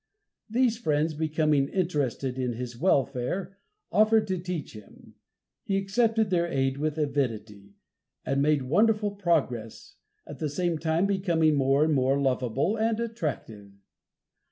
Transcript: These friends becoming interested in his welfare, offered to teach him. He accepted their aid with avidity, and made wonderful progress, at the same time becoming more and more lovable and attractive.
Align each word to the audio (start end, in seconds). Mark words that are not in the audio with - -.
These 0.49 0.79
friends 0.79 1.13
becoming 1.13 1.67
interested 1.67 2.39
in 2.39 2.53
his 2.53 2.75
welfare, 2.75 3.59
offered 3.91 4.25
to 4.29 4.39
teach 4.39 4.73
him. 4.73 5.13
He 5.63 5.77
accepted 5.77 6.31
their 6.31 6.47
aid 6.47 6.79
with 6.79 6.97
avidity, 6.97 7.75
and 8.25 8.41
made 8.41 8.63
wonderful 8.63 9.11
progress, 9.11 9.97
at 10.25 10.39
the 10.39 10.49
same 10.49 10.79
time 10.79 11.05
becoming 11.05 11.53
more 11.53 11.83
and 11.83 11.93
more 11.93 12.19
lovable 12.19 12.77
and 12.77 12.99
attractive. 12.99 13.73